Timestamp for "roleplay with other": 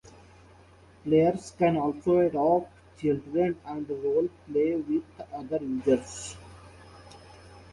3.87-5.63